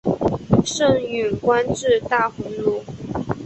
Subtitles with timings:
[0.65, 2.83] 盛允官至大鸿胪。